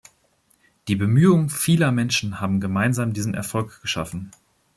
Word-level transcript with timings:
Die 0.87 0.95
Bemühungen 0.95 1.51
vieler 1.51 1.91
Menschen 1.91 2.39
haben 2.39 2.59
gemeinsam 2.59 3.13
diesen 3.13 3.35
Erfolg 3.35 3.79
geschaffen. 3.83 4.31